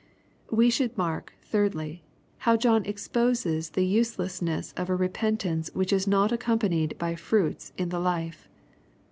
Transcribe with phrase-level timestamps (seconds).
[0.49, 2.01] We should mark, thirdly,
[2.45, 7.13] hoio John eoDposes the uae * lessness of a repentance which is not accompanied by
[7.13, 8.47] fruits in the life.